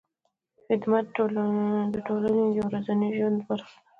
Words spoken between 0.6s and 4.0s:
خدمت د ټولنې د ورځني ژوند برخه ده.